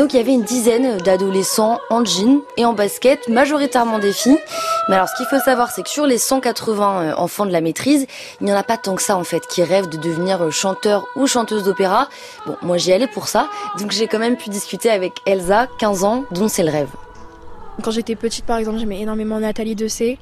Donc 0.00 0.14
il 0.14 0.16
y 0.16 0.20
avait 0.20 0.32
une 0.32 0.44
dizaine 0.44 0.96
d'adolescents 0.96 1.78
en 1.90 2.06
jean 2.06 2.40
et 2.56 2.64
en 2.64 2.72
basket, 2.72 3.28
majoritairement 3.28 3.98
des 3.98 4.14
filles. 4.14 4.38
Mais 4.88 4.94
alors 4.94 5.10
ce 5.10 5.14
qu'il 5.14 5.26
faut 5.26 5.38
savoir, 5.38 5.70
c'est 5.70 5.82
que 5.82 5.90
sur 5.90 6.06
les 6.06 6.16
180 6.16 7.02
euh, 7.02 7.14
enfants 7.16 7.44
de 7.44 7.52
la 7.52 7.60
maîtrise, 7.60 8.06
il 8.40 8.46
n'y 8.46 8.52
en 8.54 8.56
a 8.56 8.62
pas 8.62 8.78
tant 8.78 8.94
que 8.94 9.02
ça 9.02 9.18
en 9.18 9.24
fait 9.24 9.46
qui 9.46 9.62
rêvent 9.62 9.90
de 9.90 9.98
devenir 9.98 10.42
euh, 10.42 10.50
chanteur 10.50 11.04
ou 11.16 11.26
chanteuse 11.26 11.64
d'opéra. 11.64 12.08
Bon, 12.46 12.56
moi 12.62 12.78
j'y 12.78 12.94
allais 12.94 13.08
pour 13.08 13.28
ça, 13.28 13.50
donc 13.78 13.90
j'ai 13.90 14.06
quand 14.06 14.18
même 14.18 14.38
pu 14.38 14.48
discuter 14.48 14.88
avec 14.88 15.12
Elsa, 15.26 15.68
15 15.78 16.04
ans, 16.04 16.24
dont 16.30 16.48
c'est 16.48 16.62
le 16.62 16.70
rêve. 16.70 16.88
Quand 17.82 17.90
j'étais 17.90 18.16
petite 18.16 18.46
par 18.46 18.56
exemple, 18.56 18.78
j'aimais 18.78 19.02
énormément 19.02 19.38
Nathalie 19.38 19.74
Dessay. 19.74 20.16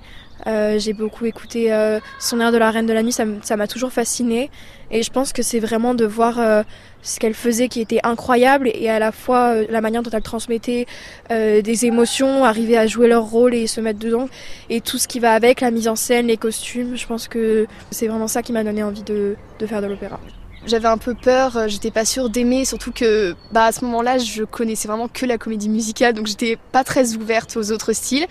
Euh, 0.46 0.78
j'ai 0.78 0.92
beaucoup 0.92 1.24
écouté 1.24 1.72
euh, 1.72 2.00
son 2.20 2.40
air 2.40 2.52
de 2.52 2.58
la 2.58 2.70
Reine 2.70 2.86
de 2.86 2.92
la 2.92 3.02
Nuit, 3.02 3.12
ça 3.12 3.56
m'a 3.56 3.66
toujours 3.66 3.92
fasciné. 3.92 4.50
Et 4.90 5.02
je 5.02 5.10
pense 5.10 5.32
que 5.32 5.42
c'est 5.42 5.60
vraiment 5.60 5.94
de 5.94 6.06
voir 6.06 6.38
euh, 6.38 6.62
ce 7.02 7.20
qu'elle 7.20 7.34
faisait 7.34 7.68
qui 7.68 7.80
était 7.80 8.00
incroyable 8.04 8.70
et 8.72 8.88
à 8.88 8.98
la 8.98 9.12
fois 9.12 9.54
la 9.68 9.80
manière 9.80 10.02
dont 10.02 10.10
elle 10.10 10.22
transmettait 10.22 10.86
des 11.30 11.84
émotions, 11.84 12.44
arriver 12.44 12.78
à 12.78 12.86
jouer 12.86 13.08
leur 13.08 13.24
rôle 13.24 13.54
et 13.54 13.66
se 13.66 13.80
mettre 13.80 13.98
dedans. 13.98 14.28
Et 14.70 14.80
tout 14.80 14.98
ce 14.98 15.06
qui 15.06 15.20
va 15.20 15.32
avec, 15.32 15.60
la 15.60 15.70
mise 15.70 15.88
en 15.88 15.96
scène, 15.96 16.28
les 16.28 16.38
costumes, 16.38 16.96
je 16.96 17.06
pense 17.06 17.28
que 17.28 17.66
c'est 17.90 18.08
vraiment 18.08 18.28
ça 18.28 18.42
qui 18.42 18.52
m'a 18.52 18.64
donné 18.64 18.82
envie 18.82 19.02
de 19.02 19.36
faire 19.66 19.82
de 19.82 19.86
l'opéra. 19.86 20.18
J'avais 20.66 20.88
un 20.88 20.98
peu 20.98 21.14
peur, 21.14 21.68
j'étais 21.68 21.90
pas 21.90 22.04
sûre 22.04 22.28
d'aimer, 22.28 22.64
surtout 22.64 22.92
que 22.92 23.34
bah, 23.52 23.64
à 23.64 23.72
ce 23.72 23.84
moment-là, 23.84 24.18
je 24.18 24.44
connaissais 24.44 24.88
vraiment 24.88 25.08
que 25.08 25.24
la 25.24 25.38
comédie 25.38 25.68
musicale, 25.68 26.14
donc 26.14 26.26
j'étais 26.26 26.58
pas 26.72 26.84
très 26.84 27.14
ouverte 27.14 27.56
aux 27.56 27.72
autres 27.72 27.92
styles. 27.92 28.26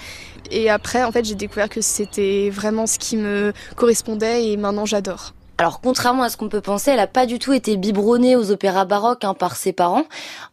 Et 0.52 0.70
après, 0.70 1.04
en 1.04 1.12
fait, 1.12 1.26
j'ai 1.26 1.36
découvert 1.36 1.70
que 1.70 1.82
c'était 1.82 2.50
vraiment 2.50 2.86
ce 2.86 3.00
qui 3.00 3.18
me 3.18 3.54
correspondait 3.76 4.50
et 4.50 4.58
maintenant 4.58 4.86
j'adore. 4.86 5.34
Alors 5.60 5.82
contrairement 5.82 6.22
à 6.22 6.30
ce 6.30 6.38
qu'on 6.38 6.50
peut 6.50 6.62
penser, 6.62 6.92
elle 6.92 7.00
a 7.00 7.08
pas 7.08 7.26
du 7.26 7.40
tout 7.40 7.52
été 7.52 7.78
biberonnée 7.78 8.36
aux 8.36 8.52
opéras 8.52 8.86
baroques 8.86 9.24
hein, 9.24 9.34
par 9.34 9.56
ses 9.56 9.74
parents. 9.74 10.04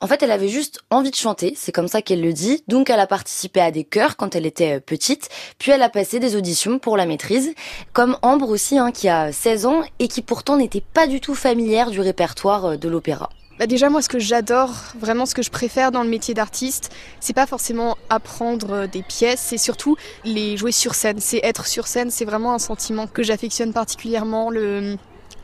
En 0.01 0.07
fait, 0.07 0.23
elle 0.23 0.31
avait 0.31 0.49
juste 0.49 0.81
envie 0.89 1.11
de 1.11 1.17
chanter, 1.17 1.53
c'est 1.59 1.73
comme 1.73 1.89
ça 1.89 2.01
qu'elle 2.01 2.23
le 2.23 2.33
dit. 2.33 2.65
Donc 2.69 2.89
elle 2.89 3.01
a 3.01 3.07
participé 3.07 3.61
à 3.61 3.71
des 3.71 3.85
chœurs 3.85 4.17
quand 4.17 4.35
elle 4.35 4.47
était 4.47 4.77
euh, 4.77 4.81
petite, 4.81 5.29
puis 5.59 5.73
elle 5.73 5.83
a 5.83 5.91
passé 5.91 6.21
des 6.21 6.37
auditions 6.37 6.79
pour 6.79 6.97
la 6.97 7.05
maîtrise, 7.05 7.55
comme 7.93 8.17
Ambre 8.23 8.49
aussi, 8.49 8.79
hein, 8.79 8.93
qui 8.93 9.11
a 9.11 9.31
16 9.31 9.67
ans 9.67 9.83
et 9.99 10.09
qui 10.09 10.23
pourtant 10.23 10.57
n'était 10.57 10.81
pas 10.81 11.07
du 11.07 11.21
tout 11.21 11.35
familière 11.35 11.91
du 11.91 12.01
répertoire 12.01 12.65
euh, 12.65 12.77
de 12.79 12.89
l'opéra. 12.89 13.29
Bah 13.59 13.69
déjà 13.69 13.89
moi 13.89 14.03
ce 14.03 14.09
que 14.09 14.19
j'adore, 14.19 14.73
vraiment 14.99 15.27
ce 15.27 15.35
que 15.35 15.43
je 15.43 15.51
préfère 15.51 15.93
dans 15.93 16.03
le 16.03 16.09
métier 16.09 16.35
d'artiste, 16.35 16.93
c'est 17.21 17.35
pas 17.35 17.47
forcément 17.47 17.97
apprendre 18.11 18.73
euh, 18.73 18.87
des 18.89 19.03
pièces, 19.03 19.41
c'est 19.41 19.59
surtout 19.59 19.97
les 20.25 20.57
jouer 20.57 20.73
sur 20.73 20.97
scène. 20.97 21.21
C'est 21.21 21.39
être 21.45 21.67
sur 21.67 21.87
scène, 21.87 22.11
c'est 22.11 22.25
vraiment 22.25 22.53
un 22.55 22.59
sentiment 22.59 23.07
que 23.07 23.23
j'affectionne 23.23 23.73
particulièrement, 23.73 24.51
le, 24.51 24.97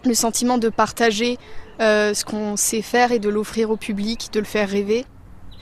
le 0.05 0.15
sentiment 0.15 0.59
de 0.59 0.69
partager 0.69 1.39
euh, 1.81 2.13
ce 2.13 2.25
qu'on 2.25 2.57
sait 2.57 2.83
faire 2.83 3.13
et 3.13 3.21
de 3.21 3.29
l'offrir 3.29 3.71
au 3.71 3.77
public, 3.77 4.31
de 4.33 4.41
le 4.41 4.47
faire 4.47 4.69
rêver. 4.69 5.05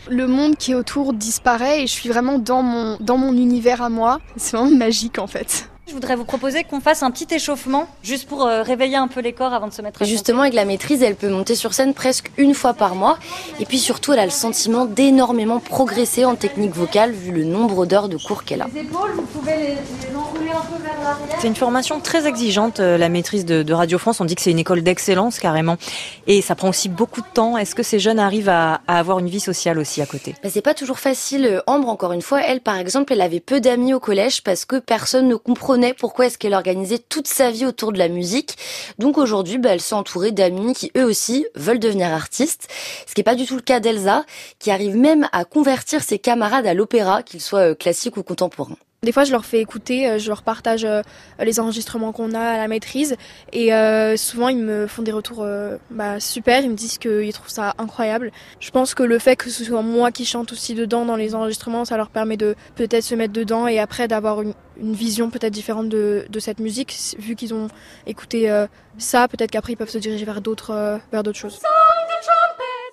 Le 0.08 0.26
monde 0.26 0.56
qui 0.56 0.72
est 0.72 0.74
autour 0.74 1.12
disparaît 1.12 1.82
et 1.82 1.86
je 1.86 1.92
suis 1.92 2.08
vraiment 2.08 2.38
dans 2.38 2.62
mon, 2.62 2.96
dans 3.00 3.18
mon 3.18 3.34
univers 3.34 3.82
à 3.82 3.90
moi. 3.90 4.20
C'est 4.36 4.56
vraiment 4.56 4.74
magique 4.74 5.18
en 5.18 5.26
fait. 5.26 5.68
Je 5.88 5.94
voudrais 5.94 6.16
vous 6.16 6.26
proposer 6.26 6.64
qu'on 6.64 6.80
fasse 6.80 7.02
un 7.02 7.10
petit 7.10 7.34
échauffement, 7.34 7.88
juste 8.02 8.28
pour 8.28 8.44
euh, 8.44 8.62
réveiller 8.62 8.96
un 8.96 9.08
peu 9.08 9.20
les 9.20 9.32
corps 9.32 9.54
avant 9.54 9.68
de 9.68 9.72
se 9.72 9.80
mettre 9.80 10.02
à 10.02 10.04
Justement, 10.04 10.42
avec 10.42 10.52
la 10.52 10.66
maîtrise, 10.66 11.02
elle 11.02 11.14
peut 11.14 11.30
monter 11.30 11.54
sur 11.54 11.72
scène 11.72 11.94
presque 11.94 12.30
une 12.36 12.52
fois 12.52 12.74
par 12.74 12.94
mois. 12.94 13.18
Et 13.58 13.64
puis 13.64 13.78
surtout, 13.78 14.12
elle 14.12 14.18
a 14.18 14.26
le 14.26 14.30
sentiment 14.30 14.84
d'énormément 14.84 15.60
progresser 15.60 16.26
en 16.26 16.34
technique 16.34 16.74
vocale, 16.74 17.12
vu 17.12 17.32
le 17.32 17.44
nombre 17.44 17.86
d'heures 17.86 18.10
de 18.10 18.18
cours 18.18 18.44
qu'elle 18.44 18.60
a. 18.60 18.66
Les 18.74 18.82
épaules, 18.82 19.12
vous 19.14 19.22
pouvez 19.22 19.56
les, 19.56 19.62
les 19.68 20.14
enrouler 20.14 20.50
un 20.50 20.60
peu 20.60 20.82
vers 20.82 20.92
l'arrière. 21.02 21.38
C'est 21.40 21.48
une 21.48 21.56
formation 21.56 22.00
très 22.00 22.26
exigeante, 22.26 22.80
euh, 22.80 22.98
la 22.98 23.08
maîtrise 23.08 23.46
de, 23.46 23.62
de, 23.62 23.72
Radio 23.72 23.96
France. 23.96 24.20
On 24.20 24.26
dit 24.26 24.34
que 24.34 24.42
c'est 24.42 24.50
une 24.50 24.58
école 24.58 24.82
d'excellence, 24.82 25.38
carrément. 25.38 25.78
Et 26.26 26.42
ça 26.42 26.54
prend 26.54 26.68
aussi 26.68 26.90
beaucoup 26.90 27.22
de 27.22 27.28
temps. 27.32 27.56
Est-ce 27.56 27.74
que 27.74 27.82
ces 27.82 27.98
jeunes 27.98 28.18
arrivent 28.18 28.50
à, 28.50 28.82
à 28.88 28.98
avoir 28.98 29.20
une 29.20 29.30
vie 29.30 29.40
sociale 29.40 29.78
aussi 29.78 30.02
à 30.02 30.06
côté? 30.06 30.34
Bah, 30.42 30.50
C'est 30.52 30.60
pas 30.60 30.74
toujours 30.74 30.98
facile. 30.98 31.62
Ambre, 31.66 31.88
encore 31.88 32.12
une 32.12 32.20
fois, 32.20 32.42
elle, 32.42 32.60
par 32.60 32.76
exemple, 32.76 33.14
elle 33.14 33.22
avait 33.22 33.40
peu 33.40 33.58
d'amis 33.58 33.94
au 33.94 34.00
collège 34.00 34.42
parce 34.42 34.66
que 34.66 34.76
personne 34.76 35.28
ne 35.28 35.36
comprenait 35.36 35.77
pourquoi 35.94 36.26
est-ce 36.26 36.38
qu'elle 36.38 36.54
organisait 36.54 36.98
toute 36.98 37.26
sa 37.26 37.50
vie 37.50 37.66
autour 37.66 37.92
de 37.92 37.98
la 37.98 38.08
musique. 38.08 38.56
Donc 38.98 39.18
aujourd'hui, 39.18 39.58
bah, 39.58 39.70
elle 39.70 39.80
s'est 39.80 39.94
entourée 39.94 40.32
d'amis 40.32 40.74
qui 40.74 40.90
eux 40.96 41.04
aussi 41.04 41.46
veulent 41.54 41.78
devenir 41.78 42.12
artistes. 42.12 42.68
Ce 43.06 43.14
qui 43.14 43.20
n'est 43.20 43.24
pas 43.24 43.34
du 43.34 43.46
tout 43.46 43.56
le 43.56 43.62
cas 43.62 43.80
d'Elsa, 43.80 44.24
qui 44.58 44.70
arrive 44.70 44.96
même 44.96 45.28
à 45.32 45.44
convertir 45.44 46.02
ses 46.02 46.18
camarades 46.18 46.66
à 46.66 46.74
l'opéra, 46.74 47.22
qu'ils 47.22 47.40
soient 47.40 47.70
euh, 47.70 47.74
classiques 47.74 48.16
ou 48.16 48.22
contemporains. 48.22 48.76
Des 49.04 49.12
fois, 49.12 49.22
je 49.22 49.30
leur 49.30 49.44
fais 49.44 49.60
écouter, 49.60 50.08
euh, 50.08 50.18
je 50.18 50.28
leur 50.28 50.42
partage 50.42 50.84
euh, 50.84 51.02
les 51.38 51.60
enregistrements 51.60 52.10
qu'on 52.10 52.34
a 52.34 52.40
à 52.40 52.56
la 52.56 52.66
maîtrise, 52.66 53.14
et 53.52 53.72
euh, 53.72 54.16
souvent 54.16 54.48
ils 54.48 54.58
me 54.58 54.88
font 54.88 55.02
des 55.02 55.12
retours 55.12 55.42
euh, 55.42 55.76
bah, 55.90 56.18
super. 56.18 56.64
Ils 56.64 56.70
me 56.70 56.74
disent 56.74 56.98
qu'ils 56.98 57.32
trouvent 57.32 57.48
ça 57.48 57.74
incroyable. 57.78 58.32
Je 58.58 58.72
pense 58.72 58.94
que 58.94 59.04
le 59.04 59.20
fait 59.20 59.36
que 59.36 59.50
ce 59.50 59.62
soit 59.62 59.82
moi 59.82 60.10
qui 60.10 60.24
chante 60.24 60.50
aussi 60.50 60.74
dedans 60.74 61.04
dans 61.04 61.14
les 61.14 61.36
enregistrements, 61.36 61.84
ça 61.84 61.96
leur 61.96 62.10
permet 62.10 62.36
de 62.36 62.56
peut-être 62.74 63.04
se 63.04 63.14
mettre 63.14 63.32
dedans 63.32 63.68
et 63.68 63.78
après 63.78 64.08
d'avoir 64.08 64.42
une, 64.42 64.52
une, 64.80 64.94
vision 64.94 65.30
peut-être 65.30 65.52
différente 65.52 65.88
de, 65.88 66.26
de, 66.28 66.40
cette 66.40 66.58
musique, 66.58 66.96
vu 67.20 67.36
qu'ils 67.36 67.54
ont 67.54 67.68
écouté 68.08 68.50
euh, 68.50 68.66
ça. 68.98 69.28
Peut-être 69.28 69.52
qu'après 69.52 69.74
ils 69.74 69.76
peuvent 69.76 69.88
se 69.88 69.98
diriger 69.98 70.24
vers 70.24 70.40
d'autres 70.40 70.98
vers 71.12 71.22
d'autres 71.22 71.38
choses. 71.38 71.60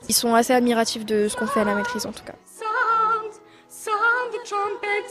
Ils 0.07 0.13
sont 0.13 0.35
assez 0.35 0.53
admiratifs 0.53 1.03
de 1.03 1.27
ce 1.27 1.35
qu'on 1.35 1.47
fait 1.47 1.62
à 1.62 1.63
la 1.63 1.74
maîtrise 1.74 2.05
en 2.05 2.12
tout 2.12 2.24
cas. 2.24 2.35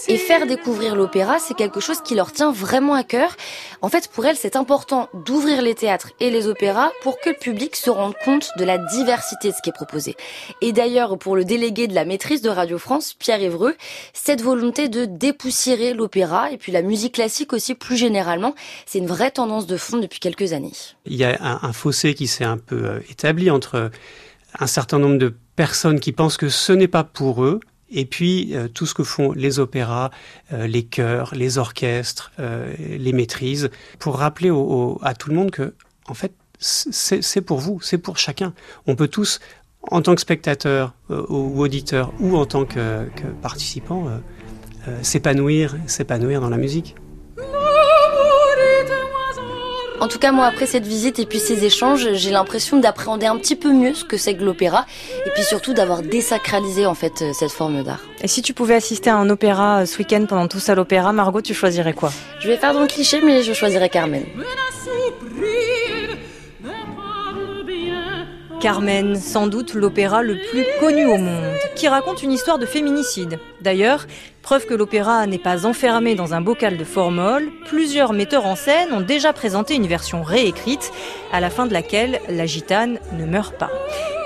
Et 0.08 0.18
faire 0.18 0.46
découvrir 0.46 0.96
l'opéra, 0.96 1.38
c'est 1.38 1.54
quelque 1.54 1.80
chose 1.80 2.00
qui 2.02 2.14
leur 2.14 2.32
tient 2.32 2.52
vraiment 2.52 2.94
à 2.94 3.04
cœur. 3.04 3.36
En 3.82 3.88
fait, 3.88 4.08
pour 4.08 4.26
elles, 4.26 4.36
c'est 4.36 4.56
important 4.56 5.08
d'ouvrir 5.14 5.62
les 5.62 5.74
théâtres 5.74 6.10
et 6.20 6.30
les 6.30 6.46
opéras 6.46 6.90
pour 7.02 7.18
que 7.20 7.30
le 7.30 7.36
public 7.36 7.76
se 7.76 7.90
rende 7.90 8.14
compte 8.24 8.50
de 8.58 8.64
la 8.64 8.78
diversité 8.78 9.50
de 9.50 9.54
ce 9.54 9.62
qui 9.62 9.70
est 9.70 9.74
proposé. 9.74 10.16
Et 10.60 10.72
d'ailleurs, 10.72 11.18
pour 11.18 11.36
le 11.36 11.44
délégué 11.44 11.86
de 11.86 11.94
la 11.94 12.04
maîtrise 12.04 12.42
de 12.42 12.50
Radio 12.50 12.78
France, 12.78 13.14
Pierre 13.14 13.42
Évreux, 13.42 13.74
cette 14.12 14.42
volonté 14.42 14.88
de 14.88 15.04
dépoussiérer 15.04 15.94
l'opéra 15.94 16.50
et 16.50 16.56
puis 16.56 16.72
la 16.72 16.82
musique 16.82 17.14
classique 17.14 17.52
aussi 17.52 17.74
plus 17.74 17.96
généralement, 17.96 18.54
c'est 18.86 18.98
une 18.98 19.06
vraie 19.06 19.30
tendance 19.30 19.66
de 19.66 19.76
fond 19.76 19.98
depuis 19.98 20.20
quelques 20.20 20.52
années. 20.52 20.72
Il 21.06 21.16
y 21.16 21.24
a 21.24 21.36
un, 21.40 21.60
un 21.62 21.72
fossé 21.72 22.14
qui 22.14 22.26
s'est 22.26 22.44
un 22.44 22.58
peu 22.58 22.84
euh, 22.84 23.00
établi 23.10 23.50
entre 23.50 23.90
un 24.58 24.66
certain 24.66 24.98
nombre 24.98 25.18
de 25.18 25.34
personnes 25.56 26.00
qui 26.00 26.12
pensent 26.12 26.36
que 26.36 26.48
ce 26.48 26.72
n'est 26.72 26.88
pas 26.88 27.04
pour 27.04 27.44
eux, 27.44 27.60
et 27.90 28.04
puis 28.04 28.54
euh, 28.54 28.68
tout 28.68 28.86
ce 28.86 28.94
que 28.94 29.04
font 29.04 29.32
les 29.32 29.58
opéras, 29.58 30.10
euh, 30.52 30.66
les 30.66 30.84
chœurs, 30.84 31.34
les 31.34 31.58
orchestres, 31.58 32.32
euh, 32.38 32.74
les 32.78 33.12
maîtrises, 33.12 33.70
pour 33.98 34.16
rappeler 34.16 34.50
à 35.02 35.14
tout 35.14 35.30
le 35.30 35.36
monde 35.36 35.50
que, 35.50 35.74
en 36.06 36.14
fait, 36.14 36.32
c'est 36.58 37.40
pour 37.40 37.58
vous, 37.58 37.80
c'est 37.80 37.98
pour 37.98 38.16
chacun. 38.16 38.54
On 38.86 38.96
peut 38.96 39.08
tous, 39.08 39.40
en 39.90 40.00
tant 40.00 40.14
que 40.14 40.20
spectateur 40.20 40.94
ou 41.10 41.60
auditeur 41.60 42.12
ou 42.20 42.36
en 42.36 42.46
tant 42.46 42.64
que, 42.64 43.06
que 43.16 43.26
participant, 43.42 44.08
s'épanouir, 45.02 45.76
s'épanouir 45.86 46.40
dans 46.40 46.48
la 46.48 46.56
musique. 46.56 46.94
En 50.00 50.08
tout 50.08 50.18
cas, 50.18 50.32
moi, 50.32 50.46
après 50.46 50.66
cette 50.66 50.86
visite 50.86 51.18
et 51.18 51.26
puis 51.26 51.38
ces 51.38 51.64
échanges, 51.64 52.12
j'ai 52.12 52.30
l'impression 52.30 52.78
d'appréhender 52.78 53.26
un 53.26 53.36
petit 53.36 53.56
peu 53.56 53.72
mieux 53.72 53.94
ce 53.94 54.04
que 54.04 54.16
c'est 54.16 54.34
que 54.34 54.42
l'opéra 54.42 54.86
et 55.24 55.30
puis 55.30 55.42
surtout 55.42 55.72
d'avoir 55.72 56.02
désacralisé 56.02 56.84
en 56.84 56.94
fait 56.94 57.24
cette 57.32 57.52
forme 57.52 57.82
d'art. 57.82 58.00
Et 58.20 58.28
si 58.28 58.42
tu 58.42 58.54
pouvais 58.54 58.74
assister 58.74 59.10
à 59.10 59.16
un 59.16 59.30
opéra 59.30 59.86
ce 59.86 59.98
week-end 59.98 60.26
pendant 60.28 60.48
tout 60.48 60.58
ça 60.58 60.72
à 60.72 60.74
l'opéra, 60.74 61.12
Margot, 61.12 61.40
tu 61.40 61.54
choisirais 61.54 61.92
quoi? 61.92 62.10
Je 62.40 62.48
vais 62.48 62.56
faire 62.56 62.74
dans 62.74 62.80
le 62.80 62.86
cliché, 62.86 63.20
mais 63.24 63.42
je 63.42 63.52
choisirais 63.52 63.88
Carmen. 63.88 64.24
Carmen, 68.64 69.14
sans 69.14 69.47
doute 69.47 69.75
l'opéra 69.75 70.23
le 70.23 70.38
plus 70.50 70.64
connu 70.80 71.04
au 71.04 71.18
monde, 71.18 71.59
qui 71.76 71.87
raconte 71.87 72.23
une 72.23 72.33
histoire 72.33 72.59
de 72.59 72.64
féminicide. 72.64 73.38
D'ailleurs, 73.61 74.06
preuve 74.40 74.64
que 74.64 74.73
l'opéra 74.73 75.26
n'est 75.26 75.37
pas 75.37 75.66
enfermé 75.66 76.14
dans 76.14 76.33
un 76.33 76.40
bocal 76.40 76.78
de 76.78 76.85
formol, 76.85 77.47
plusieurs 77.66 78.14
metteurs 78.14 78.47
en 78.47 78.56
scène 78.56 78.90
ont 78.94 79.02
déjà 79.02 79.35
présenté 79.35 79.75
une 79.75 79.87
version 79.87 80.23
réécrite, 80.23 80.92
à 81.30 81.40
la 81.40 81.50
fin 81.50 81.66
de 81.66 81.75
laquelle 81.75 82.23
la 82.30 82.47
gitane 82.47 83.00
ne 83.12 83.26
meurt 83.26 83.54
pas. 83.59 83.68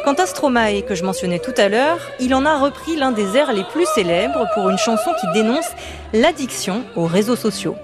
Quant 0.04 0.14
à 0.14 0.26
Stromae, 0.26 0.82
que 0.82 0.94
je 0.94 1.02
mentionnais 1.02 1.40
tout 1.40 1.54
à 1.56 1.68
l'heure, 1.68 1.98
il 2.20 2.32
en 2.32 2.46
a 2.46 2.60
repris 2.60 2.94
l'un 2.94 3.10
des 3.10 3.36
airs 3.36 3.52
les 3.52 3.64
plus 3.64 3.86
célèbres 3.86 4.46
pour 4.54 4.70
une 4.70 4.78
chanson 4.78 5.10
qui 5.20 5.26
dénonce 5.34 5.70
l'addiction 6.12 6.84
aux 6.94 7.06
réseaux 7.06 7.34
sociaux. 7.34 7.74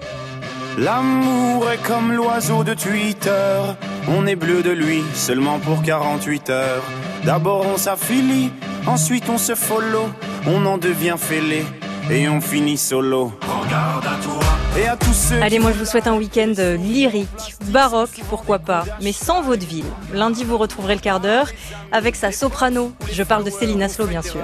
L'amour 0.77 1.69
est 1.69 1.85
comme 1.85 2.13
l'oiseau 2.13 2.63
de 2.63 2.73
Twitter. 2.73 3.59
On 4.07 4.27
est 4.27 4.35
bleu 4.35 4.61
de 4.61 4.71
lui 4.71 5.03
seulement 5.13 5.59
pour 5.59 5.81
48 5.81 6.49
heures. 6.49 6.83
D'abord 7.23 7.65
on 7.65 7.77
s'affilie, 7.77 8.51
ensuite 8.85 9.29
on 9.29 9.37
se 9.37 9.55
follow. 9.55 10.09
On 10.45 10.65
en 10.65 10.77
devient 10.77 11.15
fêlé 11.17 11.65
et 12.11 12.29
on 12.29 12.39
finit 12.39 12.77
solo. 12.77 13.33
Regarde 13.41 14.05
à 14.05 14.23
toi 14.23 14.43
et 14.77 14.87
à 14.87 14.95
tous 14.95 15.13
ceux. 15.13 15.41
Allez, 15.41 15.57
moi 15.57 15.71
je 15.71 15.79
vous 15.79 15.85
souhaite 15.85 16.05
un 16.05 16.15
week-end 16.15 16.53
lyrique, 16.77 17.55
baroque, 17.69 18.21
pourquoi 18.29 18.59
pas, 18.59 18.85
mais 19.01 19.11
sans 19.11 19.41
vaudeville. 19.41 19.85
Lundi, 20.13 20.43
vous 20.43 20.57
retrouverez 20.57 20.95
le 20.95 21.01
quart 21.01 21.19
d'heure 21.19 21.47
avec 21.91 22.15
sa 22.15 22.31
soprano. 22.31 22.93
Je 23.11 23.23
parle 23.23 23.43
de 23.43 23.49
Céline 23.49 23.81
Aslo, 23.81 24.05
bien 24.05 24.21
sûr. 24.21 24.41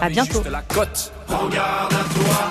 À 0.00 0.08
bientôt. 0.08 0.42
Regarde 1.28 1.92
à 1.92 2.14
toi, 2.14 2.50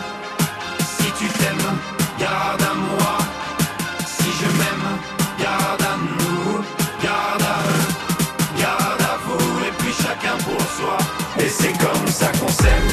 chacun 10.04 10.38
pour 10.44 10.60
soi. 10.76 10.98
Et 11.40 11.50
c'est 11.50 11.72
comme 11.78 12.08
ça 12.08 12.28
qu'on 12.40 12.50
s'aime, 12.50 12.90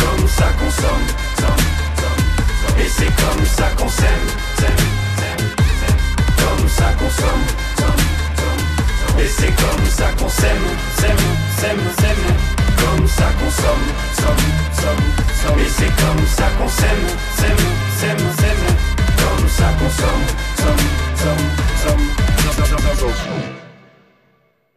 comme 0.00 0.28
ça 0.28 0.46
qu'on 0.58 0.70
somme, 0.70 1.06
et 2.78 2.88
c'est 2.88 3.12
comme 3.22 3.44
ça 3.46 3.66
qu'on 3.76 3.88
s'aime, 3.88 4.26
comme 6.42 6.68
ça 6.68 6.88
qu'on 6.98 7.10
somme, 7.20 7.44
et 9.18 9.28
c'est 9.28 9.54
comme 9.62 9.86
ça 9.98 10.08
qu'on 10.18 10.28
s'aime, 10.28 10.66
s'aime, 10.98 11.26
s'aime, 11.58 11.84
s'aime, 12.00 12.24
comme 12.80 13.06
ça 13.08 13.28
qu'on 13.38 13.50
somme, 13.50 13.86
somme, 14.20 14.46
somme, 14.80 15.58
et 15.58 15.70
c'est 15.76 15.92
comme 16.02 16.26
ça 16.36 16.46
qu'on 16.58 16.68
s'aime, 16.68 17.06
s'aime, 17.38 17.64
s'aime, 17.98 18.24
s'aime, 18.38 18.66
comme 19.22 19.48
ça 19.48 19.68
qu'on 19.78 19.90
somme, 20.00 20.24
somme, 20.62 20.84
somme, 21.22 21.46
somme, 21.82 22.04
somme, 22.56 23.14
somme. 23.16 23.71